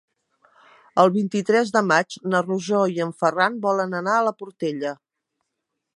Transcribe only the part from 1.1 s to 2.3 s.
vint-i-tres de maig